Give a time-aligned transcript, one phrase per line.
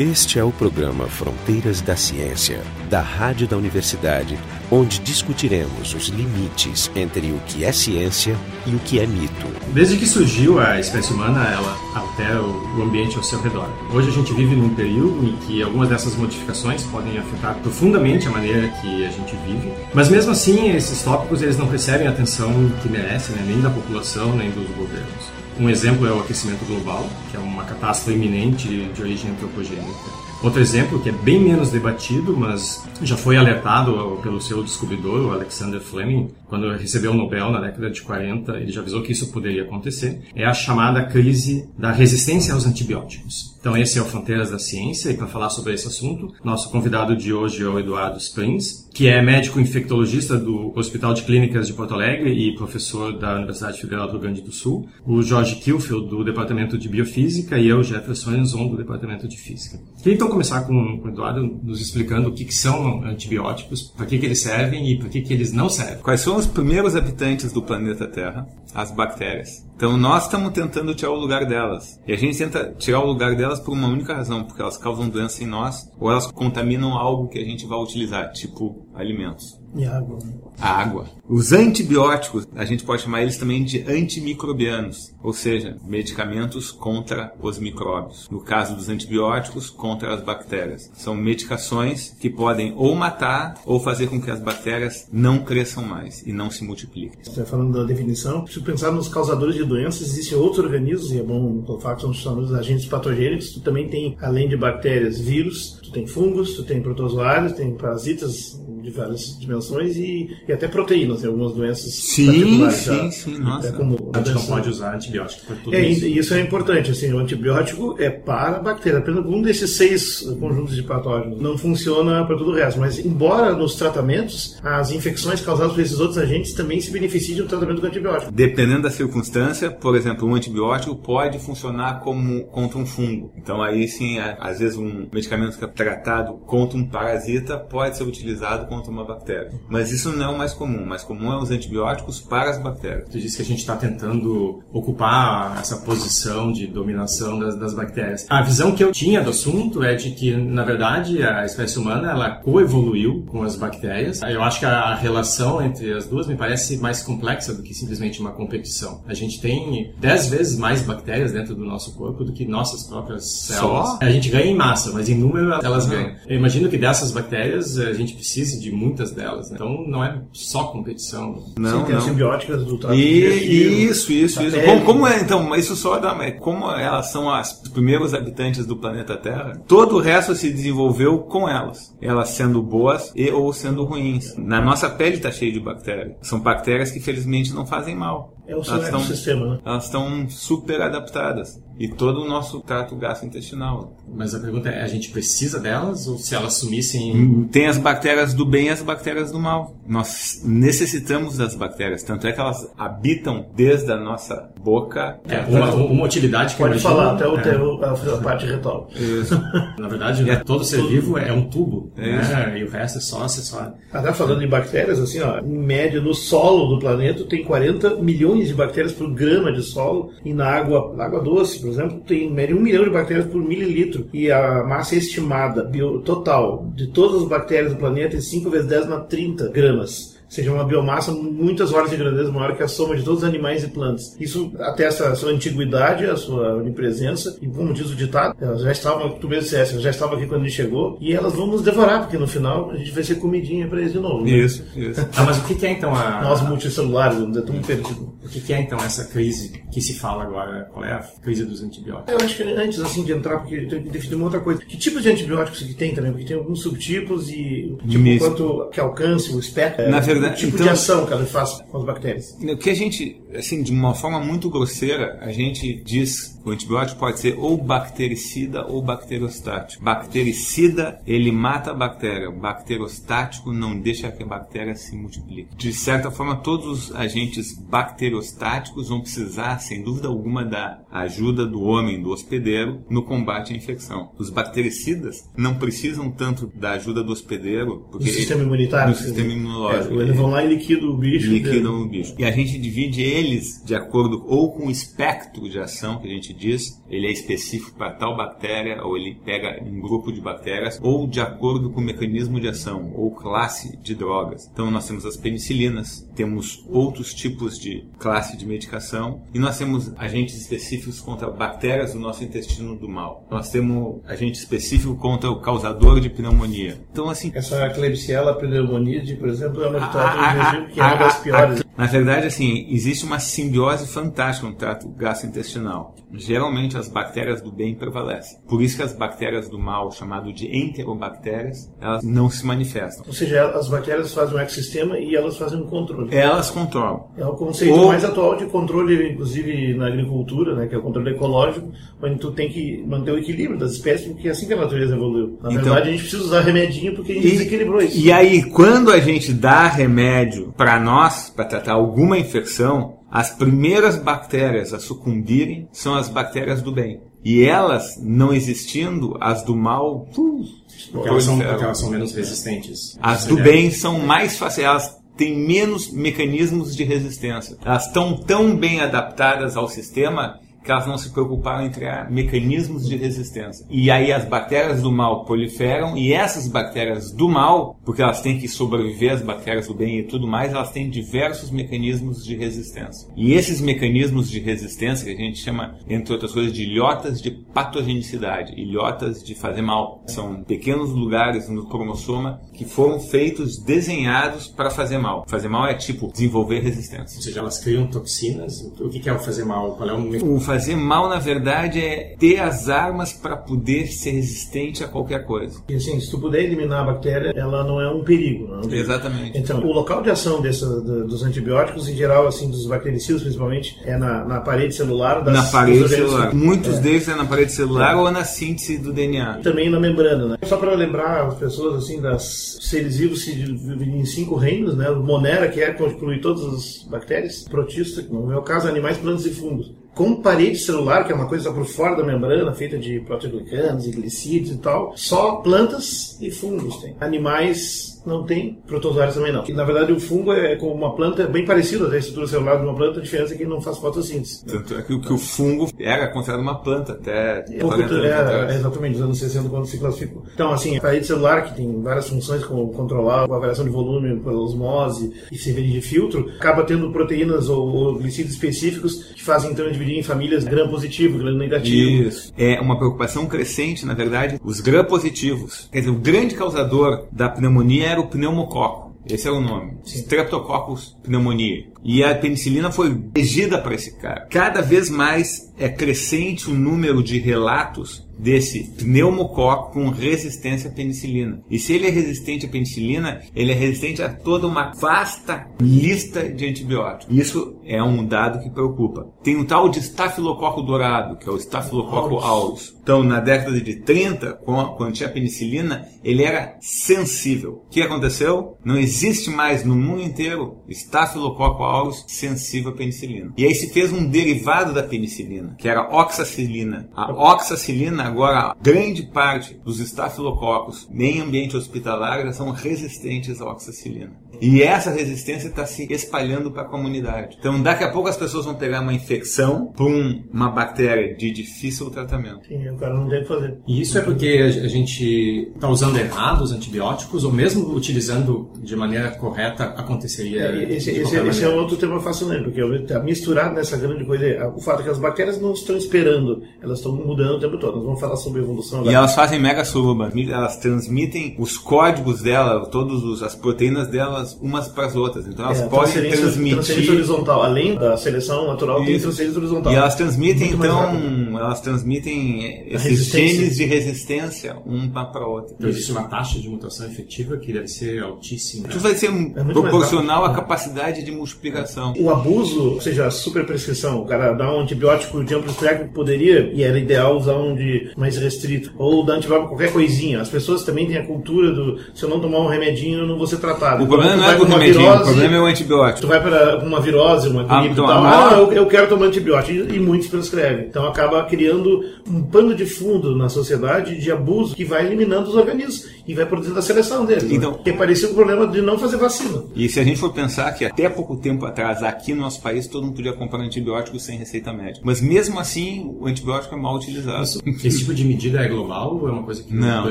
[0.00, 4.38] Este é o programa Fronteiras da Ciência, da Rádio da Universidade,
[4.70, 8.34] onde discutiremos os limites entre o que é ciência
[8.66, 9.46] e o que é mito.
[9.74, 13.68] Desde que surgiu a espécie humana, ela altera o ambiente ao seu redor.
[13.92, 18.30] Hoje a gente vive num período em que algumas dessas modificações podem afetar profundamente a
[18.30, 22.50] maneira que a gente vive, mas mesmo assim esses tópicos eles não recebem a atenção
[22.80, 23.44] que merecem, né?
[23.46, 25.39] nem da população, nem dos governos.
[25.58, 30.30] Um exemplo é o aquecimento global, que é uma catástrofe iminente de origem antropogênica.
[30.42, 35.32] Outro exemplo que é bem menos debatido, mas já foi alertado pelo seu descobridor, o
[35.32, 39.30] Alexander Fleming, quando recebeu o Nobel na década de 40, ele já avisou que isso
[39.30, 43.54] poderia acontecer, é a chamada crise da resistência aos antibióticos.
[43.60, 47.14] Então esse é o Fronteiras da Ciência e para falar sobre esse assunto, nosso convidado
[47.14, 51.74] de hoje é o Eduardo Springs, que é médico infectologista do Hospital de Clínicas de
[51.74, 56.08] Porto Alegre e professor da Universidade Federal do Rio Grande do Sul, o Jorge Kilfield
[56.08, 59.78] do Departamento de Biofísica e eu, Jefferson Enzon, do Departamento de Física.
[59.98, 64.06] Queria então começar com, com o Eduardo nos explicando o que, que são antibióticos, para
[64.06, 65.98] que, que eles servem e para que, que eles não servem.
[65.98, 68.48] Quais são os primeiros habitantes do planeta Terra?
[68.74, 69.68] As bactérias.
[69.80, 71.98] Então nós estamos tentando tirar o lugar delas.
[72.06, 75.08] E a gente tenta tirar o lugar delas por uma única razão, porque elas causam
[75.08, 79.58] doença em nós ou elas contaminam algo que a gente vai utilizar, tipo alimentos.
[79.74, 80.18] E água.
[80.60, 81.06] A água.
[81.28, 87.58] Os antibióticos, a gente pode chamar eles também de antimicrobianos, ou seja, medicamentos contra os
[87.58, 88.28] micróbios.
[88.30, 90.90] No caso dos antibióticos, contra as bactérias.
[90.94, 96.22] São medicações que podem ou matar ou fazer com que as bactérias não cresçam mais
[96.26, 97.18] e não se multipliquem.
[97.22, 98.46] Você está falando da definição.
[98.46, 102.12] Se pensar nos causadores de doenças, existem outros organismos, e é bom falar que são
[102.12, 103.52] chamados agentes patogênicos.
[103.52, 108.60] Tu também tem, além de bactérias, vírus, tu tem fungos, tu tem protozoários, tem parasitas
[108.82, 113.68] de várias dimensões e, e até proteínas, em algumas doenças sim, sim, sim, nossa.
[113.68, 116.06] É como a gente não pode usar antibiótico para tudo é, isso.
[116.06, 120.74] Isso é importante, assim, o antibiótico é para a bactéria, apenas um desses seis conjuntos
[120.74, 121.40] de patógenos.
[121.40, 125.98] Não funciona para todo o resto, mas embora nos tratamentos as infecções causadas por esses
[125.98, 128.32] outros agentes também se beneficiem do tratamento com antibiótico.
[128.32, 133.32] Dependendo da circunstância, por exemplo, um antibiótico pode funcionar como contra um fungo.
[133.36, 138.04] Então aí sim, às vezes um medicamento que é tratado contra um parasita pode ser
[138.04, 139.50] utilizado contra uma bactéria.
[139.68, 140.84] Mas isso não é o mais comum.
[140.84, 143.08] O mais comum é os antibióticos para as bactérias.
[143.10, 148.26] Tu disse que a gente está tentando ocupar essa posição de dominação das, das, bactérias.
[148.30, 152.10] A visão que eu tinha do assunto é de que, na verdade, a espécie humana
[152.10, 154.20] ela coevoluiu com as bactérias.
[154.22, 158.20] Eu acho que a relação entre as duas me parece mais complexa do que simplesmente
[158.20, 159.02] uma competição.
[159.06, 163.24] A gente tem dez vezes mais bactérias dentro do nosso corpo do que nossas próprias
[163.46, 163.88] células.
[163.88, 163.98] Só?
[164.00, 166.14] A gente ganha em massa, mas em número elas ganham.
[166.28, 169.50] Eu imagino que dessas bactérias a gente precise de muitas delas.
[169.50, 169.56] Né?
[169.56, 171.44] Então não é só competição.
[171.58, 171.98] Não, Sim, tem não.
[171.98, 174.60] as simbióticas do trato E, digestivo, isso, isso, isso.
[174.62, 179.16] Como, como é, então, isso só dá, como elas são as primeiros habitantes do planeta
[179.16, 181.94] Terra, todo o resto se desenvolveu com elas.
[182.00, 184.36] Elas sendo boas e ou sendo ruins.
[184.36, 186.16] Na nossa pele está cheio de bactérias.
[186.22, 188.34] São bactérias que felizmente não fazem mal.
[188.50, 189.58] É o seu Elas estão- ecossistema, né?
[189.64, 191.62] Elas estão super adaptadas.
[191.78, 193.96] E todo o nosso trato gastrointestinal.
[194.12, 197.48] Mas a pergunta é, a gente precisa delas ou se elas sumissem...
[197.50, 199.74] Tem as bactérias do bem e as bactérias do mal.
[199.88, 202.02] Nós necessitamos das bactérias.
[202.02, 205.18] Tanto é que elas habitam desde a nossa boca.
[205.26, 207.42] É, uma, uma utilidade que Pode imagino- falar, até o, é.
[207.42, 208.88] teu- a, parte retal.
[208.94, 209.34] Isso.
[209.78, 212.58] Na verdade, né, todo ser vivo é um tubo, É né?
[212.58, 213.72] E o resto é só acessório.
[213.92, 218.39] Até falando em bactérias, assim, ó, em média no solo do planeta tem 40 milhões
[218.48, 222.24] de bactérias por grama de solo e na água, na água doce, por exemplo, tem
[222.24, 226.88] em média um milhão de bactérias por mililitro e a massa estimada bio, total de
[226.88, 230.19] todas as bactérias do planeta é 5 vezes 10 na 30 gramas.
[230.30, 233.64] Seja, uma biomassa muitas horas de grandeza maior que a soma de todos os animais
[233.64, 234.16] e plantas.
[234.20, 238.70] Isso atesta a sua antiguidade, a sua onipresença, e como diz o ditado, elas já
[238.70, 241.48] estavam, tu mesmo disseste, elas já estavam aqui quando a gente chegou, e elas vão
[241.48, 244.24] nos devorar, porque no final a gente vai ser comidinha para eles de novo.
[244.24, 244.30] né?
[244.30, 245.00] Isso, isso.
[245.16, 246.22] Ah, mas o que é então a...
[246.22, 248.10] Nós multicelulares, vamos dizer, estamos perdidos.
[248.24, 250.68] O que é então essa crise que se fala agora?
[250.72, 252.12] Qual é a crise dos antibióticos?
[252.12, 254.60] Eu acho que antes assim de entrar, porque tem que definir uma outra coisa.
[254.64, 256.12] Que tipos de antibióticos que tem também?
[256.12, 258.28] Porque tem alguns subtipos e tipo, Mesmo.
[258.28, 259.90] quanto que alcance o espectro.
[259.90, 262.36] Na é, verdade, o tipo então- de ação que ela faz com as bactérias.
[262.40, 266.98] O que a gente, assim, de uma forma muito grosseira, a gente diz o antibiótico
[266.98, 269.82] pode ser ou bactericida ou bacteriostático.
[269.84, 272.30] Bactericida, ele mata a bactéria.
[272.30, 275.54] Bacteriostático não deixa que a bactéria se multiplique.
[275.56, 281.62] De certa forma, todos os agentes bacteriostáticos vão precisar, sem dúvida alguma, da ajuda do
[281.62, 284.10] homem, do hospedeiro, no combate à infecção.
[284.18, 288.92] Os bactericidas não precisam tanto da ajuda do hospedeiro, Do porque sistema imunitário.
[288.92, 290.00] do sistema imunológico.
[290.00, 291.30] É, eles vão lá e liquidam o bicho.
[291.30, 292.14] liquidam o bicho.
[292.18, 296.10] E a gente divide eles de acordo ou com o espectro de ação que a
[296.10, 300.20] gente gente diz, ele é específico para tal bactéria, ou ele pega um grupo de
[300.20, 304.48] bactérias, ou de acordo com o mecanismo de ação, ou classe de drogas.
[304.52, 309.92] Então nós temos as penicilinas, temos outros tipos de classe de medicação, e nós temos
[309.96, 313.26] agentes específicos contra bactérias do nosso intestino do mal.
[313.30, 316.80] Nós temos agente específico contra o causador de pneumonia.
[316.90, 317.30] Então, assim.
[317.34, 321.69] Essa Klebsiella pneumoniae, por exemplo, é uma trata que é uma das piores.
[321.76, 325.94] Na verdade, assim, existe uma simbiose fantástica no trato gastrointestinal.
[326.12, 328.38] Geralmente as bactérias do bem prevalecem.
[328.48, 333.04] Por isso que as bactérias do mal, chamado de enterobactérias, elas não se manifestam.
[333.06, 336.14] Ou seja, as bactérias fazem um ecossistema e elas fazem um controle.
[336.14, 337.08] Elas controlam.
[337.16, 337.88] É o conceito Ou...
[337.88, 341.70] mais atual de controle, inclusive na agricultura, né, que é o controle ecológico,
[342.02, 344.94] onde tu tem que manter o equilíbrio das espécies, porque é assim que a natureza
[344.94, 345.38] evoluiu.
[345.42, 347.98] Na então, verdade, a gente precisa usar remedinho porque a gente e, desequilibrou isso.
[347.98, 353.96] E aí, quando a gente dá remédio para nós, para tratar alguma infecção, as primeiras
[353.96, 357.00] bactérias a sucumbirem são as bactérias do bem.
[357.22, 360.08] E elas, não existindo, as do mal.
[360.16, 360.44] Uh,
[360.90, 362.98] porque, elas são, porque elas são menos resistentes.
[363.02, 364.66] As do bem são mais fáceis.
[364.66, 367.58] Elas têm menos mecanismos de resistência.
[367.62, 372.86] Elas estão tão bem adaptadas ao sistema que elas não se preocuparam em criar mecanismos
[372.86, 373.66] de resistência.
[373.70, 378.38] E aí as bactérias do mal proliferam e essas bactérias do mal, porque elas têm
[378.38, 383.08] que sobreviver às bactérias do bem e tudo mais, elas têm diversos mecanismos de resistência.
[383.16, 387.30] E esses mecanismos de resistência que a gente chama, entre outras coisas, de ilhotas de
[387.30, 390.02] patogenicidade, ilhotas de fazer mal.
[390.06, 395.24] São pequenos lugares no cromossoma que foram feitos, desenhados para fazer mal.
[395.26, 397.16] Fazer mal é tipo desenvolver resistência.
[397.16, 398.60] Ou seja, elas criam toxinas.
[398.78, 399.76] O que é o fazer mal?
[399.76, 404.10] Qual é o o fazer mal, na verdade, é ter as armas para poder ser
[404.10, 405.62] resistente a qualquer coisa.
[405.68, 408.48] E assim, se tu puder eliminar a bactéria, ela não é um perigo.
[408.48, 408.82] Não é um perigo.
[408.82, 409.38] Exatamente.
[409.38, 413.96] Então, o local de ação dessa, dos antibióticos, em geral, assim, dos bactericidas principalmente, é
[413.96, 416.34] na, na parede celular das Na parede celular.
[416.34, 416.80] Muitos é.
[416.80, 417.96] deles é na parede celular é.
[417.96, 419.38] ou na síntese do DNA.
[419.38, 420.36] E também na membrana, né?
[420.42, 424.90] Só para lembrar as pessoas, assim, das seres vivos se dividem em cinco reinos, né?
[424.90, 427.44] O Monera, que é que inclui todas as bactérias.
[427.48, 431.52] Protista, no meu caso, animais, plantas e fungos com parede celular, que é uma coisa
[431.52, 436.76] por fora da membrana, feita de proteoglicanos e glicídios e tal, só plantas e fungos
[436.78, 436.96] tem.
[437.00, 439.42] Animais não tem protozoários também não.
[439.42, 442.64] Que, na verdade, o fungo é como uma planta bem parecida à estrutura celular de
[442.64, 444.44] uma planta, a diferença é que não faz fotossíntese.
[444.44, 448.94] Tanto é que, que o fungo era considerado uma planta até é, pouco, é, exatamente,
[448.94, 450.24] nos anos 60 quando se classificou.
[450.32, 454.18] Então, assim, a parede celular, que tem várias funções, como controlar a variação de volume
[454.20, 459.52] pela osmose e servir de filtro, acaba tendo proteínas ou, ou glicídios específicos que fazem,
[459.52, 462.08] então, dividir em famílias gram-positivo, gram-negativo.
[462.08, 462.32] Isso.
[462.36, 465.68] É uma preocupação crescente, na verdade, os gram-positivos.
[465.72, 468.90] Quer dizer, o grande causador da pneumonia era o pneumococo.
[469.08, 469.78] Esse é o nome.
[469.84, 471.72] Streptococcus pneumoniae.
[471.82, 474.26] E a penicilina foi elegida para esse cara.
[474.30, 481.42] Cada vez mais é crescente o número de relatos desse pneumococo com resistência à penicilina.
[481.50, 486.28] E se ele é resistente à penicilina, ele é resistente a toda uma vasta lista
[486.28, 487.16] de antibióticos.
[487.16, 489.08] Isso é um dado que preocupa.
[489.22, 492.76] Tem um tal de estafilococo dourado, que é o estafilococo aureus.
[492.82, 497.64] Então, na década de 30, quando tinha penicilina, ele era sensível.
[497.66, 498.58] O que aconteceu?
[498.64, 501.69] Não existe mais no mundo inteiro estafilococo aureus
[502.06, 503.32] sensível à penicilina.
[503.36, 506.88] E aí se fez um derivado da penicilina, que era oxacilina.
[506.94, 514.12] A oxacilina Agora, grande parte dos estafilococos em ambiente hospitalar já são resistentes à oxacilina.
[514.40, 517.36] E essa resistência está se espalhando para a comunidade.
[517.38, 521.30] Então, daqui a pouco as pessoas vão pegar uma infecção por um, uma bactéria de
[521.30, 522.46] difícil tratamento.
[522.46, 523.58] Sim, o cara não que fazer.
[523.66, 528.74] E isso é porque a gente está usando errado os antibióticos, ou mesmo utilizando de
[528.76, 530.42] maneira correta, aconteceria.
[530.42, 534.48] É, esse, esse, esse é outro tema fascinante, porque está misturado nessa grande coisa.
[534.56, 537.76] O fato é que as bactérias não estão esperando, elas estão mudando o tempo todo.
[537.76, 538.84] Nós vamos falar sobre evolução.
[538.84, 540.10] E elas fazem mega suruba.
[540.14, 543.88] Elas transmitem os códigos dela, todas as proteínas
[544.20, 545.26] delas umas para as outras.
[545.26, 546.54] Então elas é, podem transmitir.
[546.54, 547.42] Transferência horizontal.
[547.42, 548.90] Além da seleção natural, Isso.
[548.90, 549.72] tem transferência horizontal.
[549.72, 555.54] E elas transmitem, Muito então, elas transmitem esses genes de resistência uma para outra.
[555.56, 558.68] Então existe uma taxa de mutação efetiva que deve ser altíssima.
[558.68, 561.94] Isso vai ser é proporcional à capacidade de multiplicação.
[561.98, 566.52] O abuso, ou seja, a superprescrição, o cara dá um antibiótico de amplo espectro poderia,
[566.52, 570.20] e era ideal usar um de mais restrito, ou dar antibiótico qualquer coisinha.
[570.20, 573.16] As pessoas também têm a cultura do se eu não tomar um remedinho, eu não
[573.16, 573.84] vou ser tratado.
[573.84, 576.00] O problema não é o remedinho, virose, o problema é o antibiótico.
[576.00, 579.06] Tu vai para uma virose, uma gripe ah, então, tal, ah, eu, eu, quero tomar
[579.06, 580.66] antibiótico, e, e muitos prescrevem.
[580.66, 585.36] Então acaba criando um pano de fundo na sociedade de abuso que vai eliminando os
[585.36, 587.24] organismos e vai produzindo a seleção deles.
[587.24, 587.34] Né?
[587.34, 587.58] Então, né?
[587.62, 589.44] Que é parecido com o problema de não fazer vacina.
[589.54, 592.66] E se a gente for pensar que até pouco tempo atrás, aqui no nosso país,
[592.66, 594.80] todo mundo podia comprar antibiótico sem receita médica.
[594.84, 597.22] Mas mesmo assim, o antibiótico é mal utilizado.
[597.22, 599.90] Esse tipo de medida é global ou é uma coisa que Não,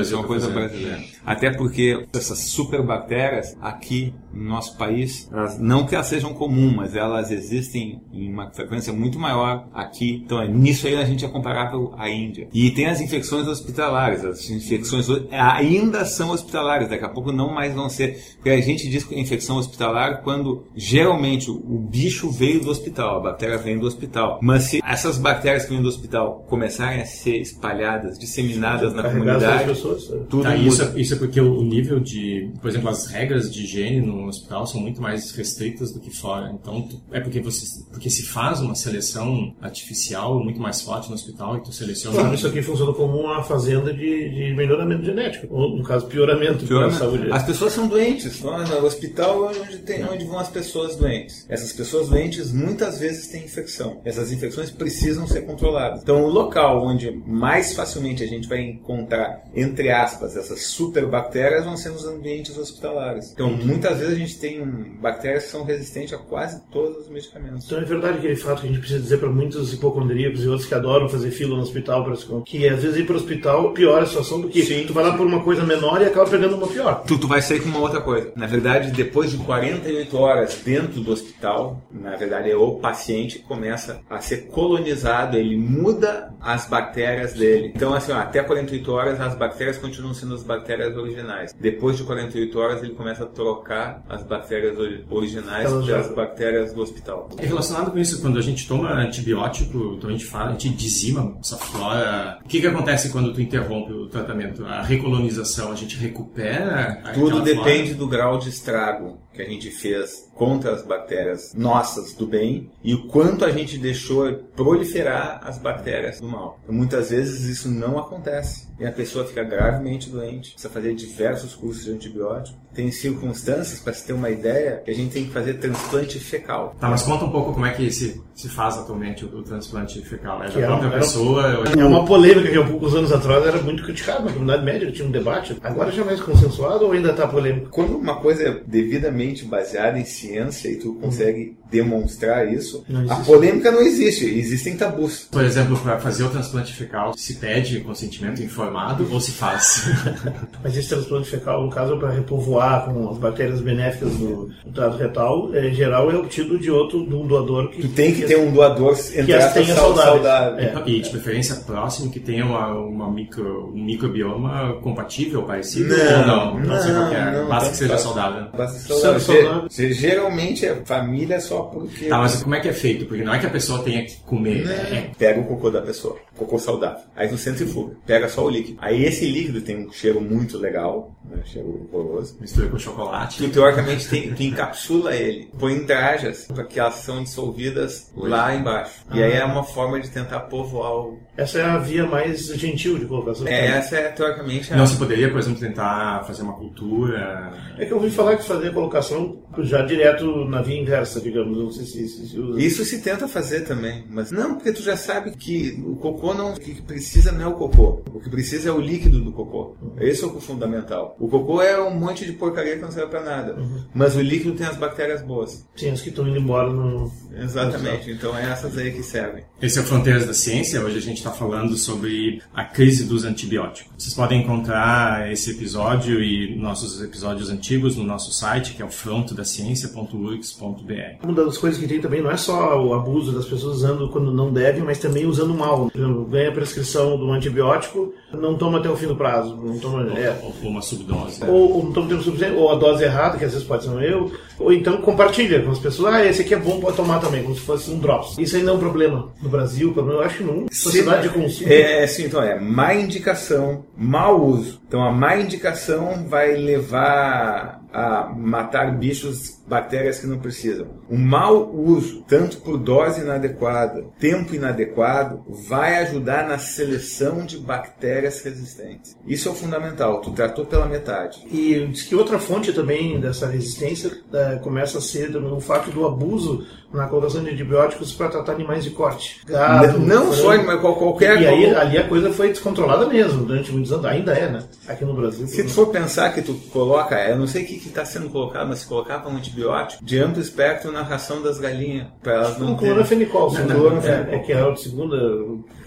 [0.00, 1.00] isso é uma coisa brasileira.
[1.24, 6.96] Até porque essas superbactérias aqui no nosso país, elas, não que elas sejam comuns, mas
[6.96, 10.22] elas existem em uma frequência muito maior aqui.
[10.24, 12.48] Então, é, nisso aí a gente é comparável à Índia.
[12.52, 14.24] E tem as infecções hospitalares.
[14.24, 18.20] As infecções ainda são hospitalares, daqui a pouco não mais vão ser.
[18.36, 23.18] Porque a gente diz que é infecção hospitalar quando geralmente o bicho veio do hospital,
[23.18, 24.38] a bactéria vem do hospital.
[24.42, 29.64] Mas se essas bactérias que vêm do hospital começarem a ser espalhadas, disseminadas na comunidade,
[29.64, 30.16] pessoas, é.
[30.28, 33.64] tudo tá, isso, é, isso é porque o nível de, por exemplo, as regras de
[33.64, 36.50] higiene no hospital são muito mais restritas do que fora.
[36.52, 41.14] Então, tu, é porque você, porque se faz uma seleção artificial muito mais forte no
[41.14, 42.16] hospital e tu seleciona.
[42.16, 46.66] Claro, isso aqui funciona como uma fazenda de, de melhoramento genético, ou no caso pioramento,
[46.66, 46.98] pioramento.
[46.98, 47.32] da saúde.
[47.32, 48.40] As pessoas são doentes.
[48.40, 51.46] No hospital é onde, tem, onde vão as pessoas doentes.
[51.48, 54.00] Essas pessoas doentes muitas vezes têm infecção.
[54.04, 56.02] Essas infecções precisam ser controladas.
[56.02, 61.76] Então, o local onde mais facilmente a gente vai encontrar, entre aspas, essas superbactérias vão
[61.76, 63.32] ser nos ambientes hospitalares.
[63.32, 64.64] Então, muitas vezes a gente tem
[65.00, 67.64] bactérias que são resistentes a quase todos os medicamentos.
[67.66, 70.68] Então, é verdade aquele fato que a gente precisa dizer para muitos hipocondríacos e outros
[70.68, 72.04] que adoram fazer fila no hospital,
[72.44, 74.84] que às vezes ir para o hospital piora a situação do que Sim.
[74.86, 77.02] tu vai lá por uma coisa menor e acaba pegando uma pior.
[77.06, 78.32] Tu, tu vai sair com uma outra coisa.
[78.36, 84.00] Na verdade, depois de 48 horas dentro do hospital, na verdade, é o paciente começa
[84.08, 87.72] a ser colonizado, ele muda as bactérias dele.
[87.74, 91.54] Então, assim, ó, até 48 horas as bactérias continuam sendo as bactérias originais.
[91.58, 94.76] Depois de 48 horas ele começa a trocar as bactérias
[95.10, 96.02] originais pelas já...
[96.14, 97.28] bactérias do hospital.
[97.38, 100.70] É relacionado com isso, quando a gente toma antibiótico, então a gente fala, a gente
[100.70, 102.38] dizima essa flora.
[102.44, 104.64] O que, que acontece quando tu interrompe o tratamento?
[104.66, 107.02] A recolonização, a gente recupera?
[107.14, 107.98] Tudo depende flora?
[107.98, 112.94] do grau de estrago que a gente fez contra as bactérias nossas do bem e
[112.94, 116.58] o quanto a gente deixou proliferar as bactérias do mal.
[116.62, 121.54] Então, muitas vezes isso não acontece e a pessoa fica gravemente doente, precisa fazer diversos
[121.54, 122.58] cursos de antibiótico.
[122.72, 126.74] Tem circunstâncias, para se ter uma ideia, que a gente tem que fazer transplante fecal.
[126.80, 130.00] Tá, mas conta um pouco como é que se, se faz atualmente o, o transplante
[130.02, 130.42] fecal.
[130.42, 131.64] É da própria é, pessoa?
[131.78, 135.06] É uma polêmica que há poucos anos atrás era muito criticada na comunidade médica, tinha
[135.06, 135.56] um debate.
[135.62, 137.68] Agora já é mais consensuado ou ainda está polêmico?
[137.70, 141.56] Quando uma coisa é devidamente baseada em ciência e tu consegue uhum.
[141.70, 145.28] demonstrar isso, a polêmica não existe, existem tabus.
[145.30, 149.84] Por exemplo, para fazer o transplante fecal, se pede consentimento informado ou se faz?
[150.62, 154.72] Mas esse transplante fecal, no caso, é para repovoar com as bactérias benéficas do, do
[154.72, 157.82] trato retal, em geral é obtido de outro, de um doador que...
[157.82, 160.12] Tu tem que ter um doador que as tenha saudável.
[160.12, 160.58] saudável.
[160.58, 160.82] É.
[160.86, 166.26] E de preferência próximo, que tenha uma, uma micro, um microbioma compatível, parecido não, ou
[166.26, 166.60] não?
[166.60, 167.44] Não, não sei qual é.
[167.44, 168.46] Basta não, que seja saudável.
[168.56, 169.68] Basta que seja saudável.
[169.70, 172.06] Geralmente é família só porque.
[172.06, 173.06] Tá, mas como é que é feito?
[173.06, 174.68] Porque não é que a pessoa tenha que comer.
[174.68, 175.10] É...
[175.18, 177.02] Pega o cocô da pessoa, cocô saudável.
[177.16, 178.78] Aí no centrifuga, pega só o líquido.
[178.80, 181.42] Aí esse líquido tem um cheiro muito legal, né?
[181.44, 182.36] cheiro horroroso.
[182.40, 183.42] Mistura com chocolate.
[183.42, 188.28] Tu teoricamente tem, tu encapsula ele, põe em trajas para que elas são dissolvidas Oi.
[188.28, 189.04] lá embaixo.
[189.08, 189.16] Ah.
[189.16, 191.18] E aí é uma forma de tentar povoar o.
[191.36, 193.46] Essa é a via mais gentil de colocação.
[193.48, 194.76] É, essa é teoricamente a...
[194.76, 197.52] Não se poderia, por exemplo, tentar fazer uma cultura.
[197.78, 201.56] É que eu ouvi falar que fazer a colocação já direto na via inversa, digamos.
[201.56, 202.60] Não sei se, se, se usa.
[202.60, 206.52] Isso se tenta fazer também, mas não, porque tu já sabe que o cocô não.
[206.52, 208.02] O que precisa não é o cocô.
[208.12, 209.76] O que precisa é o líquido do cocô.
[209.98, 211.16] Esse é o fundamental.
[211.18, 213.54] O cocô é um monte de porcaria que não serve pra nada.
[213.54, 213.84] Uhum.
[213.94, 215.66] Mas o líquido tem as bactérias boas.
[215.76, 217.10] Sim, as que estão indo embora no.
[217.34, 219.44] Exatamente, então é essas aí que servem.
[219.60, 220.80] Esse é o Fronteiras da Ciência.
[220.80, 223.92] Hoje a gente está falando sobre a crise dos antibióticos.
[223.98, 228.90] Vocês podem encontrar esse episódio e nossos episódios antigos no nosso site, que é o
[228.90, 231.22] frontodaciencia.urgs.br.
[231.22, 234.32] Uma das coisas que tem também não é só o abuso das pessoas usando quando
[234.32, 235.90] não devem, mas também usando mal.
[235.90, 239.56] Por exemplo, ganha a prescrição de um antibiótico, não toma até o fim do prazo.
[239.56, 240.30] Não toma, é.
[240.42, 241.44] ou, ou uma subdose.
[241.44, 243.90] Ou, ou não toma tempo suficiente, ou a dose errada, que às vezes pode ser
[243.90, 246.14] um eu, ou então compartilha com as pessoas.
[246.14, 248.38] Ah, esse aqui é bom, pode tomar também, como se fosse um drops.
[248.38, 250.66] Isso não é um problema no Brasil, eu acho não.
[250.70, 251.72] Sociedade de consumo.
[251.72, 254.80] É, sim, então é má indicação, mau uso.
[254.86, 260.86] Então a má indicação vai levar a matar bichos, bactérias que não precisam.
[261.08, 268.42] O mau uso, tanto por dose inadequada, tempo inadequado, vai ajudar na seleção de bactérias
[268.42, 269.16] resistentes.
[269.26, 270.20] Isso é o fundamental.
[270.20, 271.44] Tu tratou pela metade.
[271.50, 276.06] E diz que outra fonte também dessa resistência é, começa a ser o fato do
[276.06, 279.40] abuso na colocação de antibióticos para tratar animais de corte.
[279.46, 281.40] Gado, não, não só animais, qualquer...
[281.40, 284.06] E aí, ali a coisa foi descontrolada mesmo durante muitos anos.
[284.06, 284.64] Ainda é, né?
[284.88, 285.46] Aqui no Brasil.
[285.46, 288.68] Se tu for pensar que tu coloca, eu não sei que que está sendo colocado,
[288.68, 292.76] mas se colocava um antibiótico de amplo espectro na ração das galinhas, para elas não
[292.76, 292.94] terem...
[292.94, 293.52] cloranfenicol.
[293.52, 295.16] Não, não, Cloranfenicol, é, que é a segunda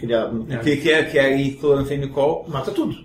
[0.04, 0.42] criado.
[0.42, 2.46] O que, que é que é aí cloranfenicol?
[2.48, 2.96] Mata tudo.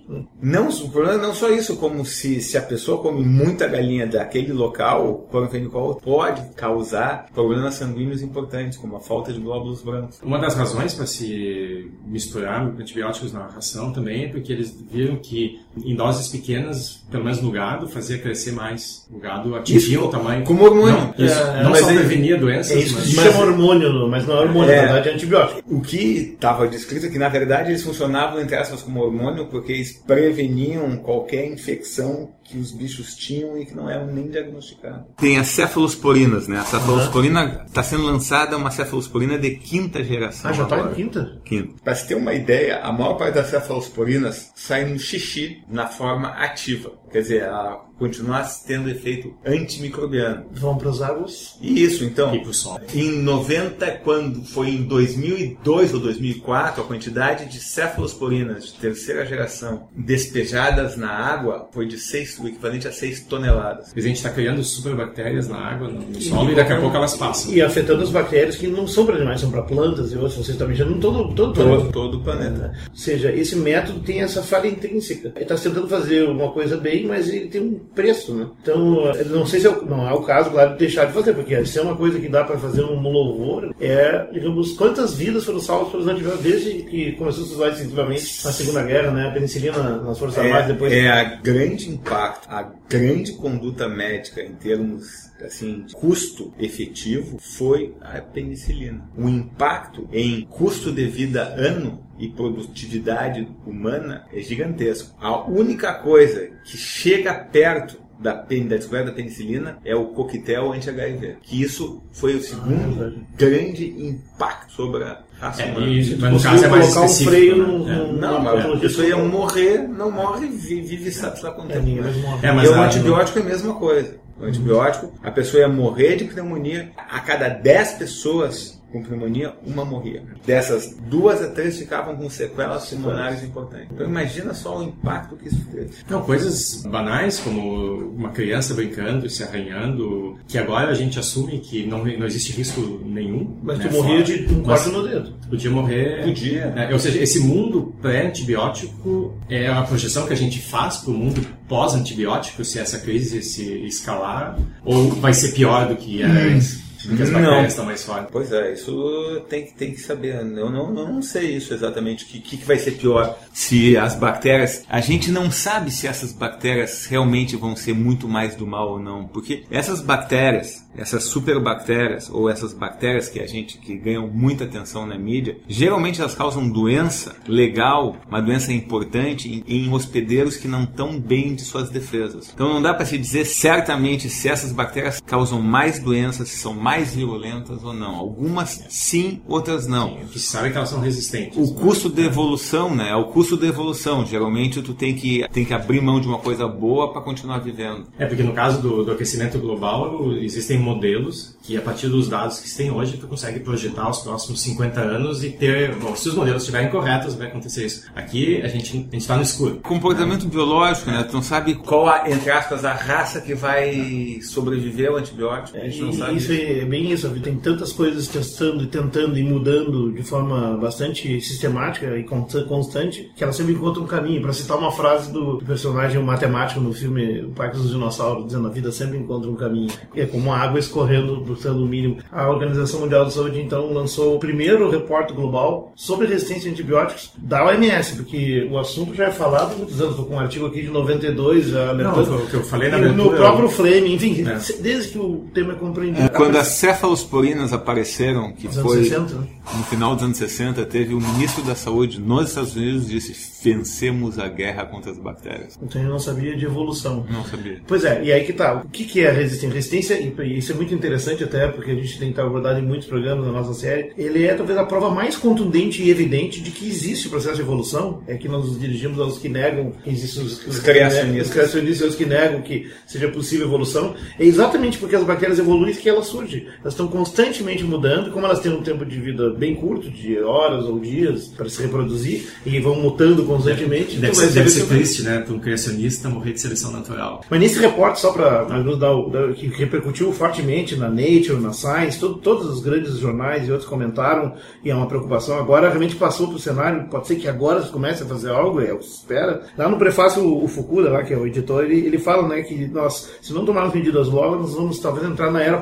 [0.41, 4.53] Não, o problema não só isso, como se, se a pessoa come muita galinha daquele
[4.53, 10.21] local, o cloranfenicol pode causar problemas sanguíneos importantes, como a falta de glóbulos brancos.
[10.23, 15.61] Uma das razões para se misturar antibióticos na ração também é porque eles viram que
[15.85, 18.78] em doses pequenas, pelo menos no gado, fazia crescer mais.
[19.11, 20.45] O gado atingia Isso, o tamanho.
[20.45, 21.13] como hormônio.
[21.19, 23.09] Não, isso, É, não mas só ele- prevenia doenças, É isso que mas...
[23.11, 24.77] se chama hormônio, mas não é hormônio, É.
[24.77, 25.63] na verdade é antibiótico.
[25.67, 29.73] O que estava descrito é que, na verdade, eles funcionavam, entre aspas, como hormônio, porque
[29.73, 35.03] eles preveniam qualquer infecção que os bichos tinham e que não eram nem diagnosticadas.
[35.19, 36.59] Tem as cefalosporinas, né?
[36.59, 40.51] A cefalosporina está sendo lançada uma cefalosporina de quinta geração.
[40.51, 40.93] Ah, já tá agora.
[40.93, 41.39] em quinta?
[41.45, 41.75] Quinto.
[41.85, 46.29] Para se ter uma ideia, a maior parte das cefalosporinas sai no xixi na forma
[46.29, 46.93] ativa.
[47.11, 50.47] Quer dizer, ela continua tendo efeito antimicrobiano.
[50.53, 51.57] Vão para as águas.
[51.61, 52.79] E isso, então, E pro sol.
[52.95, 59.89] em 90, quando foi em 2002 ou 2004, a quantidade de cefalosporinas de terceira geração
[59.97, 63.93] despejadas na água foi de 6, o equivalente a 6 toneladas.
[63.97, 67.17] A gente está criando superbactérias na água, no, no solo, e daqui a pouco elas
[67.17, 67.53] passam.
[67.53, 70.35] E afetando as bactérias que não são para animais, são para plantas e outros.
[70.35, 71.93] Vocês estão mexendo em todo, todo, Todo, planeta.
[71.93, 72.73] todo o planeta.
[72.91, 75.33] Ou seja, esse método tem essa falha intrínseca.
[75.35, 78.49] Ele está tentando fazer uma coisa bem, mas ele tem um preço, né?
[78.63, 81.35] Então, não sei se é o, não é o caso, claro, de deixar de fazer,
[81.35, 85.45] porque se é uma coisa que dá para fazer um louvor, é, digamos, quantas vidas
[85.45, 89.29] foram salvas pelos antibióticos desde que começou a se usar extensivamente na Segunda Guerra, né?
[89.29, 90.93] A penicilina nas Forças Armadas, É, depois...
[90.93, 97.95] é a grande impacto, a grande conduta médica em termos assim, de custo efetivo foi
[98.01, 99.09] a penicilina.
[99.17, 105.15] O impacto em custo de vida ano e produtividade humana é gigantesco.
[105.21, 111.37] A única coisa que chega perto da, da descoberta da penicilina é o coquetel anti-HIV.
[111.43, 115.87] Que isso foi o segundo grande impacto sobre a raça É, humana.
[115.87, 117.65] e- mas no caso é mais colocar um freio né?
[117.67, 117.97] no- É.
[117.97, 121.75] no- Não, mas a pessoa ia morrer, não morre, vi- vive sabe lá quanto É,
[121.81, 122.03] tempo.
[122.03, 122.47] morre.
[122.47, 124.17] É, mas e o a- antibiótico é a mesma coisa.
[124.41, 126.91] O antibiótico, a pessoa ia morrer de pneumonia.
[126.97, 130.23] A cada 10 pessoas com pneumonia, uma morria.
[130.47, 133.89] Dessas, duas a três ficavam com sequelas pulmonares importantes.
[133.93, 135.91] Então imagina só o impacto que isso teve.
[136.09, 141.59] Não, coisas banais como uma criança brincando e se arranhando, que agora a gente assume
[141.59, 143.59] que não, não existe risco nenhum.
[143.63, 144.39] Mas né, tu morria fora.
[144.39, 145.35] de um corte no dedo.
[145.49, 146.25] Podia morrer.
[146.25, 146.67] Podia.
[146.71, 146.91] né?
[146.93, 151.47] Ou seja, esse mundo pré-antibiótico é a projeção que a gente faz para o mundo
[151.69, 156.88] pós-antibiótico, se essa crise se escalar, ou vai ser pior do que era antes.
[157.07, 157.41] Porque as Não.
[157.41, 158.29] bactérias estão mais fortes.
[158.33, 160.35] Pois é, isso tem, que- tem que saber.
[160.37, 162.25] Eu não, não sei isso exatamente.
[162.25, 163.39] O que, que, que vai ser pior?
[163.53, 164.85] Se as bactérias.
[164.89, 168.99] A gente não sabe se essas bactérias realmente vão ser muito mais do mal ou
[169.01, 169.27] não.
[169.29, 175.07] Porque essas bactérias, essas superbactérias, ou essas bactérias que a gente que ganham muita atenção
[175.07, 180.85] na mídia, geralmente elas causam doença legal, uma doença importante, em, em hospedeiros que não
[180.85, 182.51] estão bem de suas defesas.
[182.55, 186.75] Então não dá para se dizer certamente se essas bactérias causam mais doenças, se são
[186.75, 188.15] mais virulentas ou não.
[188.15, 190.17] Algumas sim, outras não.
[190.31, 191.57] Que se sabe que elas são resistentes.
[191.57, 193.11] O custo de evolução, né?
[193.11, 194.25] É o custo de evolução.
[194.27, 198.07] Geralmente tu tem que, tem que abrir mão de uma coisa boa para continuar vivendo.
[198.19, 202.61] É, porque no caso do, do aquecimento global, existem modelos que, a partir dos dados
[202.61, 205.95] que se tem hoje, tu consegue projetar os próximos 50 anos e ter.
[205.97, 208.05] Bom, se os modelos estiverem corretos, vai acontecer isso.
[208.15, 209.77] Aqui a gente está no escuro.
[209.83, 211.23] Comportamento biológico, né?
[211.25, 215.77] Tu não sabe qual, a, entre aspas, a raça que vai sobreviver ao antibiótico.
[215.77, 216.37] A gente não E sabe.
[216.37, 221.41] Isso é bem isso, tem tantas coisas testando e tentando e mudando de forma bastante
[221.41, 224.41] sistemática e con- constante que ela sempre encontra um caminho.
[224.43, 228.71] Para citar uma frase do personagem matemático no filme O Parque dos Dinossauros, dizendo a
[228.71, 229.89] vida sempre encontra um caminho.
[230.15, 232.19] É como a água escorrendo buscando o mínimo.
[232.31, 237.33] A Organização Mundial da Saúde então lançou o primeiro reporte global sobre resistência a antibióticos
[237.39, 240.11] da OMS, porque o assunto já é falado há muitos anos.
[240.13, 243.01] Estou com um artigo aqui de 92 já Não, o que eu falei na E
[243.03, 243.37] no abertura.
[243.37, 244.59] próprio frame, enfim, É.
[244.83, 246.31] desde que o tema é compreendido.
[246.31, 249.47] Quando as cefalosporinas apareceram, que Nos foi 60, né?
[249.77, 254.39] no final dos anos 60, teve o ministro da Saúde nos Estados Unidos disse: vencemos
[254.39, 255.79] a guerra contra as bactérias.
[255.83, 257.27] Então eu não sabia de evolução.
[257.31, 257.81] Não sabia.
[257.87, 258.83] Pois é, e aí que tá.
[258.85, 259.75] O que, que é a resistência?
[259.75, 262.83] Resistência, e isso é muito interessante até, porque a gente tem que estar abordado em
[262.83, 266.71] muitos programas da nossa série, ele é talvez a prova mais contundente e evidente de
[266.71, 268.23] que existe o processo de evolução.
[268.27, 271.49] É que nós nos dirigimos aos que negam que existe os, Os criacionistas.
[271.49, 274.15] Os criacionistas os que negam que seja possível evolução.
[274.39, 276.58] É exatamente porque as bactérias evoluem que elas surgem.
[276.81, 280.85] Elas estão constantemente mudando, como elas têm um tempo de vida bem curto, de horas
[280.85, 284.17] ou dias, para se reproduzir, e vão mutando constantemente.
[284.17, 287.43] Deve, então ser, deve ser triste, né, para um criacionista morrer de seleção natural.
[287.51, 289.09] Mas nesse repórter, só para nos dar
[289.55, 294.55] que repercutiu fortemente na Nature, na Science, todo- todos os grandes jornais e outros comentaram,
[294.85, 295.59] e é uma preocupação.
[295.59, 298.81] Agora realmente passou para o cenário, pode ser que agora se comece a fazer algo,
[298.81, 299.63] é o que se espera.
[299.77, 302.87] Lá no prefácio, o, Fukuda, lá, que é o editor, ele, ele fala né, que
[302.89, 305.79] nós, se não tomarmos medidas logo, nós vamos talvez entrar na era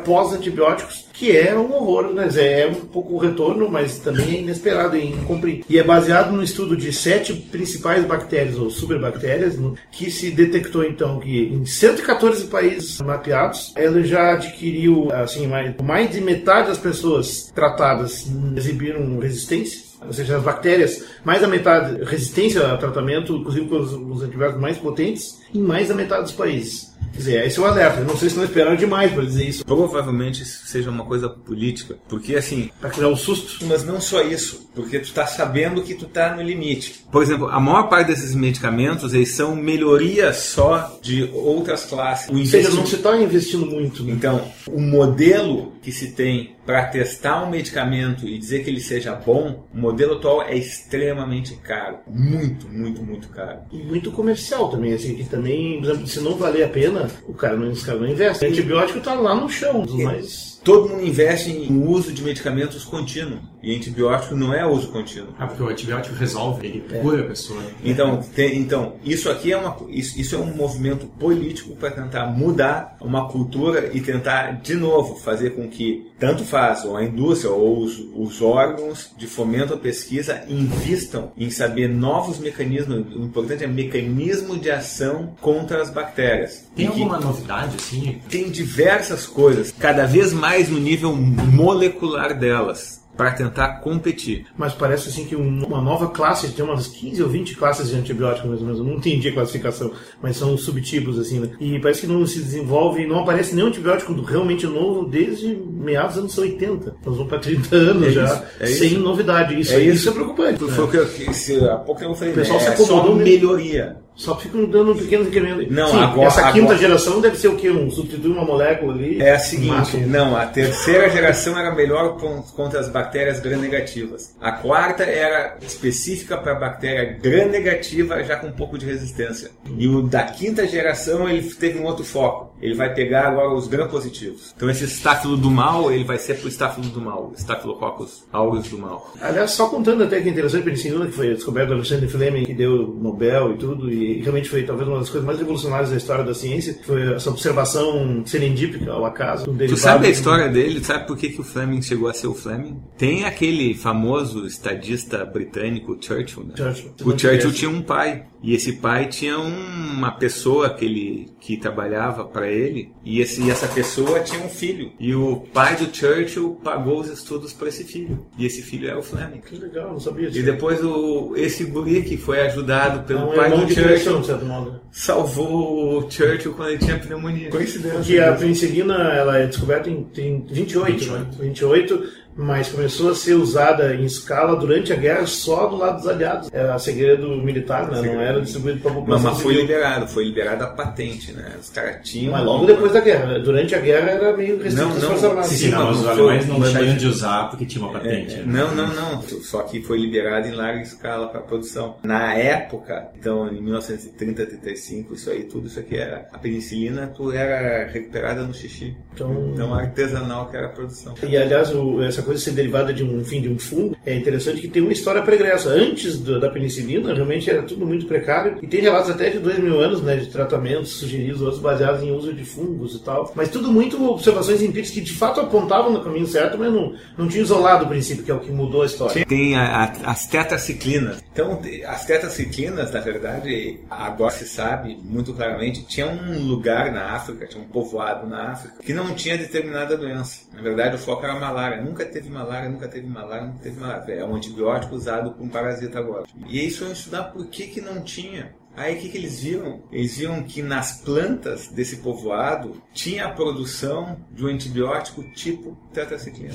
[0.67, 2.29] pós-antibióticos, que é um horror, né?
[2.37, 5.65] É um pouco o retorno, mas também é inesperado em cumprir.
[5.69, 9.57] E é baseado no estudo de sete principais bactérias ou superbactérias,
[9.93, 16.21] que se detectou então que em 114 países mapeados, ela já adquiriu assim mais, de
[16.21, 18.27] metade das pessoas tratadas
[18.57, 19.87] exibiram resistência.
[20.05, 24.61] Ou seja, as bactérias, mais da metade resistência a tratamento, inclusive com os, os antibióticos
[24.61, 26.96] mais potentes, em mais da metade dos países.
[27.17, 28.01] Quer dizer, esse é o alerta.
[28.01, 29.65] Eu não sei se não esperaram demais para dizer isso.
[29.65, 33.65] Provavelmente isso seja uma coisa política, porque assim, Para criar um susto.
[33.65, 37.05] Mas não só isso, porque tu tá sabendo que tu tá no limite.
[37.11, 42.29] Por exemplo, a maior parte desses medicamentos, eles são melhorias só de outras classes.
[42.29, 44.05] O Ou seja, não se está investindo muito.
[44.05, 44.13] né?
[44.13, 49.15] Então, o modelo que se tem para testar um medicamento e dizer que ele seja
[49.15, 51.99] bom, o modelo atual é extremamente caro.
[52.09, 53.61] Muito, muito, muito caro.
[53.71, 57.33] E muito comercial também, assim, que também, por exemplo, se não valer a pena, o
[57.33, 58.49] cara não, os caras não investem.
[58.49, 63.39] O antibiótico está lá no chão, mas Todo mundo investe em uso de medicamentos contínuo.
[63.63, 65.29] E antibiótico não é uso contínuo.
[65.39, 67.61] Ah, porque o antibiótico resolve, ele cura a pessoa.
[67.85, 72.27] Então, tem- então isso aqui é uma, isso, isso é um movimento político para tentar
[72.27, 77.51] mudar uma cultura e tentar de novo fazer com que tanto faz ou a indústria
[77.51, 83.05] ou os, os órgãos de fomento à pesquisa invistam em saber novos mecanismos.
[83.15, 86.65] O importante é mecanismo de ação contra as bactérias.
[86.75, 88.21] Tem E que- alguma novidade, assim?
[88.29, 94.45] tem diversas coisas, cada vez mais no nível molecular delas, para tentar competir.
[94.59, 97.97] Mas parece assim que um- uma nova classe, tem umas 15 ou 20 classes de
[97.97, 99.91] antibióticos mais ou menos, não entendi a classificação,
[100.23, 101.49] mas são subtipos assim, né?
[101.59, 106.25] E parece que não se desenvolve, não aparece nenhum antibiótico realmente novo desde meados dos
[106.25, 106.95] anos 80.
[107.07, 108.99] Nós vamos para 30 anos É já, isso, é sem isso.
[108.99, 109.59] novidade.
[109.61, 109.95] Isso, É isso.
[109.97, 110.59] isso é preocupante.
[110.59, 111.03] Foi né?
[111.03, 112.65] o que se- há pouco eu falei, O pessoal né?
[112.67, 113.97] se é só acomodou, melhoria.
[114.17, 115.69] Só ficam dando pequenos incrementos.
[115.71, 117.71] Não, Sim, agora- essa quinta agora- geração deve ser o quê?
[117.71, 119.21] Um substituir uma molécula ali?
[119.21, 120.07] É a seguinte, Máximo.
[120.07, 124.35] não, a terceira geração era melhor con- contra as bactérias gram-negativas.
[124.41, 129.51] A quarta era específica para a bactéria gram-negativa, já com um pouco de resistência.
[129.77, 132.55] E o da quinta geração ele teve um outro foco.
[132.61, 134.55] Ele vai pegar agora os gram-positivos.
[134.57, 138.79] Então esse estáfilo do mal, ele vai ser pro estáfilo do mal, Staphylococcus aureus do
[138.79, 139.13] mal.
[139.21, 142.45] Aliás, só contando até que é interessante a penicilina, que foi descoberta do Alexander Fleming,
[142.45, 145.97] que deu Nobel e tudo, e realmente foi talvez uma das coisas mais revolucionárias da
[145.97, 149.51] história da ciência, que foi essa observação serendípica ao acaso.
[149.51, 150.83] Um Tu sabe a história dele?
[150.85, 152.81] Sabe por que, que o Fleming chegou a ser o Fleming?
[152.99, 156.55] Tem aquele famoso estadista britânico Churchill, né?
[156.57, 156.93] Churchill.
[157.05, 158.25] O Churchill tinha um pai.
[158.47, 162.93] E esse pai tinha um- uma pessoa que, ele, que trabalhava para ele.
[163.05, 164.93] E, esse, e essa pessoa tinha um filho.
[165.01, 168.25] E o pai do Churchill pagou os estudos para esse filho.
[168.39, 169.41] E esse filho é o Fleming.
[169.41, 170.39] Que legal, não sabia disso.
[170.39, 174.27] E depois o, esse guri que foi ajudado É pelo um pai do Churchill de
[174.27, 174.81] certo modo.
[174.93, 177.51] salvou o Churchill quando ele tinha pneumonia.
[177.51, 177.99] Coincidência.
[177.99, 181.13] Porque a penicilina ela é descoberta em tem 28, 28.
[181.13, 181.27] né?
[181.41, 182.05] 28,
[182.37, 186.51] mas começou a ser usada em escala durante a guerra só do lado dos aliados.
[186.53, 188.03] Era segredo militar, né?
[188.03, 189.67] não era distribuído para a Mas, população mas foi civil.
[189.67, 191.53] liberado, foi liberada a patente, né?
[191.61, 192.33] Os caras tinham.
[192.33, 193.27] Mas logo depois da guerra.
[193.27, 193.39] né?
[193.39, 195.09] Durante a guerra era meio restrito Não, às não.
[195.11, 195.51] Forças Armadas.
[195.51, 197.65] Sim, sim, não, mas mas os não alemães foi- não mas- tinham de usar porque
[197.67, 198.35] tinha uma patente.
[198.35, 198.45] É, né?
[198.47, 199.23] não, não, não.
[199.23, 201.97] Só que foi liberado em larga escala para produção.
[202.03, 206.29] Na época, então em 1930, 35, isso aí, tudo isso aqui era.
[206.33, 208.97] A penicilina tu era recuperada no xixi.
[209.15, 211.15] Então- Então artesanal que era a produção.
[211.27, 214.61] E aliás, o- essa coisa ser derivada de um fim de um fungo é interessante
[214.61, 215.71] que tem uma história pregressa.
[215.71, 219.59] Antes do- da penicilina, realmente era tudo muito precário e tem relatos até de dois
[219.59, 223.33] mil anos né, de tratamentos sugeridos, outros baseados em uso de fungos e tal.
[223.35, 227.29] Mas tudo muito observações empíricas que de fato apontavam no caminho certo, mas não, não
[227.29, 229.25] tinha isolado o princípio, que é o que mudou a história.
[229.25, 231.23] Tem a- a- as tetraciclinas.
[231.33, 237.47] Então, as tetraciclinas, na verdade, agora se sabe muito claramente, tinha um lugar na África,
[237.47, 240.47] tinha um povoado na África, que não tinha determinada doença.
[240.55, 241.83] Na verdade, o foco era a malária.
[241.83, 244.13] Nunca teve malária, nunca teve malária, nunca teve malária.
[244.15, 246.25] É um antibiótico usado por um parasita agora.
[246.49, 248.55] E aí foram estudar por que, que não tinha.
[248.77, 249.81] Aí o que, que eles viram?
[249.91, 256.55] Eles viram que nas plantas desse povoado tinha a produção de um antibiótico tipo tetraciclina.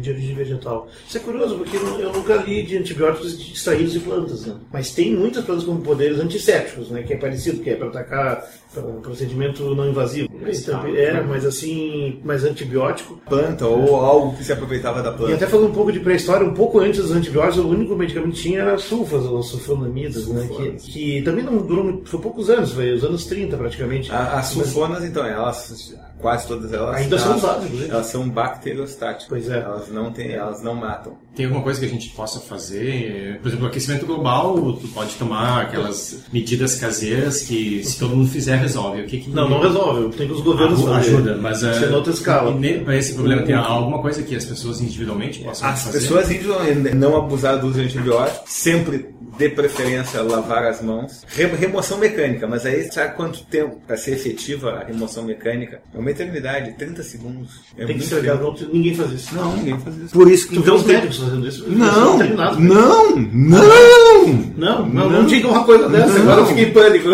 [0.00, 0.88] de origem vegetal.
[1.06, 4.58] Isso é curioso, porque eu nunca li de antibióticos extraídos de plantas, né?
[4.72, 7.04] Mas tem muitas plantas com poderes antissépticos, né?
[7.04, 10.28] Que é parecido, que é para atacar um procedimento não invasivo.
[10.46, 13.20] Então, é, mas assim, mais antibiótico.
[13.28, 15.32] Planta ou algo que se aproveitava da planta.
[15.32, 18.32] E até falando um pouco de pré-história, um pouco antes dos antibióticos, o único medicamento
[18.34, 20.48] que tinha era sulfas, ou sulfonamidas, né?
[20.56, 24.10] Que, que, também não durou muito, foi poucos anos, foi os anos 30 praticamente.
[24.12, 27.90] as sulfonas, então, elas quase todas elas ainda elas, são usadas, inclusive.
[27.90, 29.28] Elas são bacteriostáticas.
[29.28, 29.58] Pois é.
[29.58, 31.16] Elas não têm, elas não matam.
[31.34, 33.38] Tem alguma coisa que a gente possa fazer?
[33.40, 38.28] Por exemplo, o aquecimento global, tu pode tomar aquelas medidas caseiras que se todo mundo
[38.28, 39.02] fizer resolve.
[39.02, 40.16] O que, que não, não resolve.
[40.16, 42.54] Tem que os governos ah, ajuda, mas é em outra escala.
[42.84, 45.98] Para esse problema tem alguma coisa que as pessoas individualmente possam as fazer?
[45.98, 51.22] As pessoas individualmente não abusar do uso de antibióticos, sempre de preferência lavar as mãos.
[51.58, 55.80] Remoção mecânica, mas aí sabe quanto tempo para ser efetiva a remoção mecânica?
[55.94, 57.60] É uma eternidade, 30 segundos.
[57.76, 59.34] É Tem que ser ligado, ninguém faz isso.
[59.34, 60.12] Não, ninguém faz isso.
[60.12, 61.70] Por isso que tu vê os médicos fazendo isso.
[61.70, 63.99] Não, não, não, não,
[64.56, 67.08] não, não, não diga uma coisa dessa, agora eu fiquei em pânico.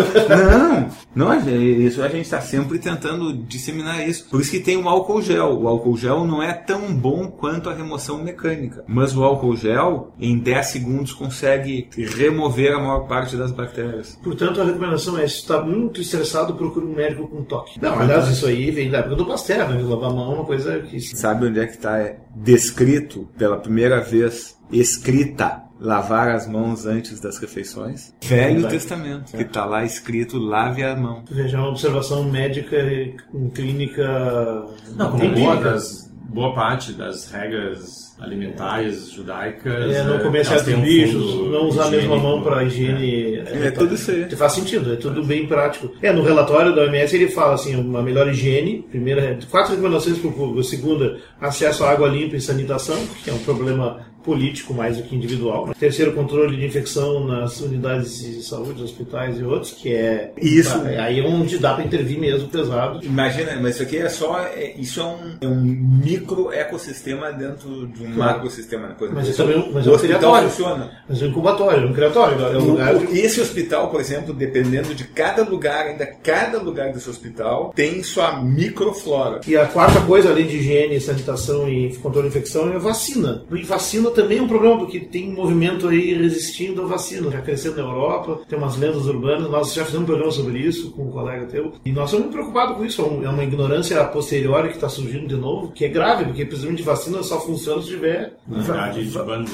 [1.15, 4.29] Não, não, isso a gente está sempre tentando disseminar isso.
[4.29, 5.61] Por isso que tem o álcool gel.
[5.61, 8.83] O álcool gel não é tão bom quanto a remoção mecânica.
[8.87, 14.17] Mas o álcool gel, em 10 segundos, consegue remover a maior parte das bactérias.
[14.23, 17.81] Portanto, a recomendação é: se está muito estressado, procure um médico com toque.
[17.81, 19.81] Não, aliás, isso aí vem da época do Pasteur, né?
[19.81, 20.99] Lavar a mão é uma coisa que.
[20.99, 27.37] Sabe onde é que está descrito pela primeira vez, escrita lavar as mãos antes das
[27.37, 28.13] refeições.
[28.23, 31.23] Velho Testamento, que está lá escrito lave a mão.
[31.29, 32.77] Veja, uma observação médica
[33.33, 34.65] em clínica.
[34.95, 39.95] Não, como boa, das, boa parte das regras alimentares judaicas.
[39.95, 43.35] É, não comer certos um bichos, não usar a mesma mão para higiene.
[43.35, 44.29] É, é, tudo isso aí.
[44.35, 45.91] Faz sentido, é tudo bem prático.
[46.01, 50.29] É, no relatório da OMS ele fala assim, uma melhor higiene, primeira, quatro recomendações para
[50.29, 50.63] o público.
[50.63, 55.15] Segunda, acesso à água limpa e sanitação, que é um problema político mais do que
[55.15, 55.73] individual.
[55.79, 60.81] Terceiro, controle de infecção nas unidades de saúde, hospitais e outros, que é isso.
[60.99, 62.99] Aí é onde dá para intervir mesmo pesado.
[63.05, 67.87] Imagina, mas isso aqui é só é, isso é um, é um micro ecossistema dentro
[67.87, 68.33] de um claro.
[68.33, 68.87] macrosistema.
[68.89, 70.49] Coisa mas isso também, mas é um.
[70.49, 70.91] Funciona.
[71.07, 72.45] Mas é um incubatório, é um criatório.
[72.45, 72.95] É um lugar...
[73.13, 78.41] Esse hospital, por exemplo, dependendo de cada lugar, ainda cada lugar desse hospital tem sua
[78.41, 79.41] microflora.
[79.47, 83.43] E a quarta coisa, além de higiene, sanitação e controle de infecção, é vacina.
[83.51, 87.41] E vacina também é um problema, porque tem um movimento aí resistindo à vacina, já
[87.41, 91.03] crescendo na Europa, tem umas lendas urbanas, nós já fizemos um programa sobre isso com
[91.03, 94.75] um colega teu, e nós estamos preocupados com isso, é uma ignorância a posteriori que
[94.75, 98.33] está surgindo de novo, que é grave, porque precisamente vacina só funciona se tiver...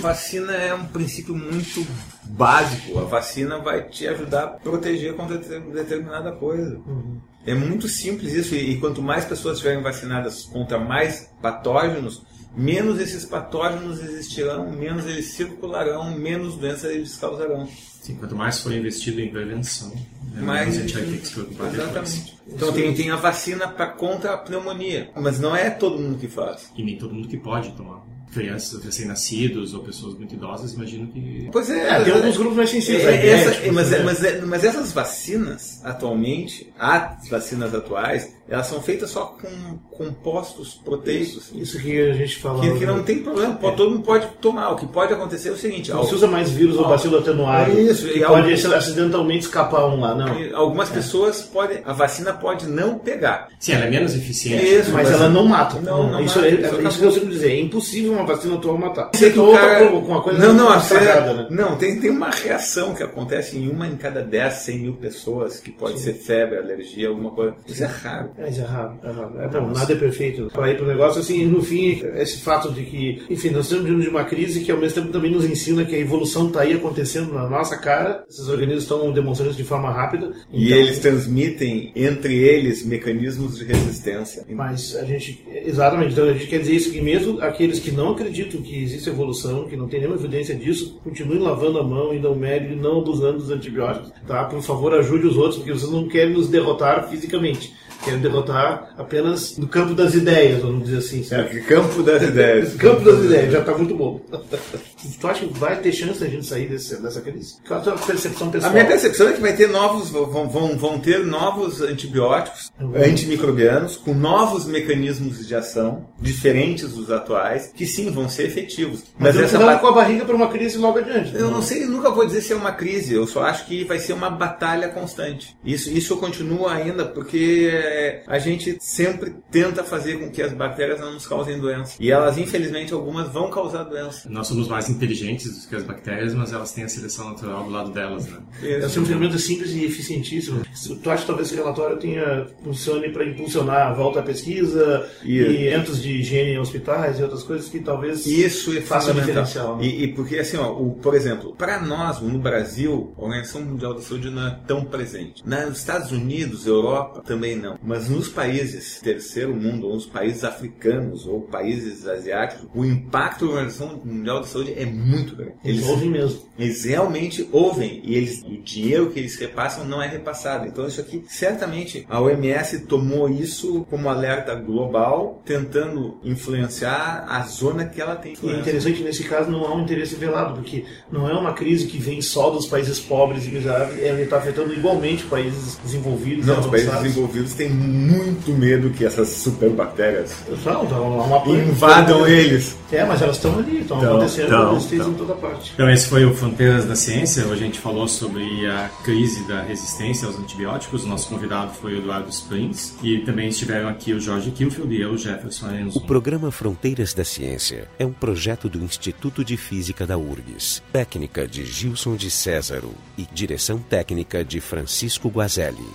[0.01, 1.85] Vacina é um princípio muito
[2.23, 6.77] básico, a vacina vai te ajudar a proteger contra determinada coisa.
[6.85, 7.19] Uhum.
[7.45, 12.23] É muito simples isso, e, e quanto mais pessoas estiverem vacinadas contra mais patógenos,
[12.55, 17.67] menos esses patógenos existirão, menos eles circularão, menos doenças eles causarão.
[18.03, 19.89] Sim, quanto mais for investido em prevenção,
[20.33, 22.35] né, mais a gente vai ter que se preocupar Exatamente.
[22.35, 22.35] Depois.
[22.47, 26.27] Então tem, tem a vacina para contra a pneumonia, mas não é todo mundo que
[26.27, 26.69] faz.
[26.75, 31.49] E nem todo mundo que pode tomar crianças recém-nascidos ou pessoas muito idosas, imagino que.
[31.51, 33.05] Pois é, é tem alguns grupos mais sensíveis.
[33.05, 33.99] É, essa, mas, né?
[33.99, 41.51] mas, mas, essas vacinas, atualmente, as vacinas atuais, elas são feitas só com compostos proteicos.
[41.51, 42.61] Isso, isso que a gente fala.
[42.61, 43.71] Que, que não tem problema, é.
[43.71, 44.71] todo mundo pode tomar.
[44.71, 47.71] O que pode acontecer é o seguinte: não se usa mais vírus ou bacilo atenuado.
[47.93, 50.27] Isso, e pode alguns, acidentalmente escapar um lá, não.
[50.55, 50.93] Algumas é.
[50.93, 51.79] pessoas podem.
[51.85, 53.49] A vacina pode não pegar.
[53.59, 54.65] Sim, ela é menos eficiente.
[54.65, 55.79] Isso, mas, mas ela não mata.
[55.79, 57.51] Não, não isso, mata, é, isso, isso que eu sempre dizer.
[57.51, 59.09] É impossível uma vacina atual matar.
[59.13, 59.87] Você que cara...
[59.87, 61.47] com uma coisa não, não, a né?
[61.49, 65.59] não tem, tem uma reação que acontece em uma em cada 10, 100 mil pessoas,
[65.59, 66.05] que pode Sim.
[66.05, 67.55] ser febre, alergia, alguma coisa.
[67.67, 68.31] Isso é raro.
[68.37, 68.99] É, isso é raro.
[69.03, 69.41] É raro.
[69.41, 70.49] É, bom, nada é perfeito.
[70.53, 73.85] Para ir para o negócio, assim, no fim, esse fato de que, enfim, nós estamos
[73.85, 76.61] diante de uma crise que ao mesmo tempo também nos ensina que a evolução está
[76.61, 78.23] aí acontecendo na nossa cara.
[78.29, 80.27] Esses organismos estão demonstrando isso de forma rápida.
[80.27, 80.45] Então...
[80.51, 84.45] E eles transmitem entre eles mecanismos de resistência.
[84.49, 88.11] Mas a gente, exatamente, então a gente quer dizer isso que mesmo aqueles que não
[88.11, 92.27] acreditam que existe evolução, que não tem nenhuma evidência disso, continuem lavando a mão, indo
[92.27, 94.45] ao médico e não abusando dos antibióticos, tá?
[94.45, 99.57] Por favor, ajude os outros, porque vocês não querem nos derrotar fisicamente Querem derrotar apenas
[99.57, 101.65] no campo das ideias, vamos dizer assim, certo?
[101.65, 102.73] Campo das ideias.
[102.75, 104.19] campo das ideias, já está muito bom.
[105.19, 107.55] tu acha que vai ter chance a gente sair desse, dessa crise?
[107.67, 108.71] Qual a tua percepção pessoal?
[108.71, 113.95] A minha percepção é que vai ter novos, vão, vão, vão ter novos antibióticos, antimicrobianos,
[113.97, 119.03] com novos mecanismos de ação, diferentes dos atuais, que sim, vão ser efetivos.
[119.17, 119.79] Mas, Mas essa bat...
[119.79, 121.35] com a barriga para uma crise logo adiante.
[121.35, 123.99] Eu não sei, nunca vou dizer se é uma crise, eu só acho que vai
[123.99, 125.55] ser uma batalha constante.
[125.63, 130.99] Isso, isso continua ainda porque é, a gente sempre tenta fazer com que as bactérias
[130.99, 131.95] não nos causem doença.
[131.99, 134.27] E elas, infelizmente, algumas vão causar doença.
[134.29, 137.69] Nós somos mais inteligentes do que as bactérias, mas elas têm a seleção natural do
[137.69, 138.39] lado delas, né?
[138.61, 140.63] É um ferramenta simples e eficientíssimo.
[141.01, 145.37] Tu acha que talvez esse relatório tenha funcione para impulsionar a volta à pesquisa e,
[145.37, 149.77] e eventos de higiene em hospitais e outras coisas que talvez isso é faça diferencial.
[149.77, 149.85] Né?
[149.85, 153.93] E, e, porque assim, ó, o, por exemplo, para nós no Brasil, a Organização Mundial
[153.93, 155.43] da Saúde não é tão presente.
[155.45, 157.72] Nos Estados Unidos, Europa também não.
[157.81, 163.53] Mas nos países terceiro mundo, ou nos países africanos ou países asiáticos, o impacto da
[163.53, 165.53] Organização Mundial da Saúde é muito grande.
[165.63, 166.41] Eles ouvem mesmo.
[166.57, 170.67] Eles realmente ouvem e eles, o dinheiro que eles repassam não é repassado.
[170.67, 177.85] Então isso aqui, certamente, a OMS tomou isso como alerta global, tentando influenciar a zona
[177.85, 178.35] que ela tem.
[178.41, 181.87] E é interessante nesse caso não há um interesse velado, porque não é uma crise
[181.87, 186.45] que vem só dos países pobres e miseráveis, ela está afetando igualmente países desenvolvidos.
[186.45, 190.33] Não, os países desenvolvidos têm muito medo que essas superbactérias
[190.65, 192.77] não, uma invadam eles.
[192.91, 195.11] É, mas elas estão ali, estão acontecendo então, então.
[195.11, 195.71] em toda parte.
[195.73, 197.45] Então esse foi o Fronteiras da Ciência.
[197.45, 201.03] Hoje a gente falou sobre a crise da resistência aos antibióticos.
[201.03, 205.01] O nosso convidado foi o Eduardo Springs e também estiveram aqui o Jorge Kilfield e
[205.01, 205.97] eu, Jefferson Enzo.
[205.97, 211.47] O programa Fronteiras da Ciência é um projeto do Instituto de Física da URGS, técnica
[211.47, 215.87] de Gilson de Césaro e direção técnica de Francisco Guazelli.